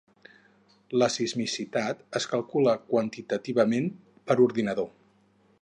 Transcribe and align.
La 1.01 1.09
sismicitat 1.15 2.01
es 2.21 2.27
calcula 2.33 2.75
quantitativament 2.95 3.93
per 4.31 4.43
ordinador. 4.51 4.93